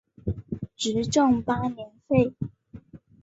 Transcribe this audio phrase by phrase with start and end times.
[0.75, 2.33] 至正八年废。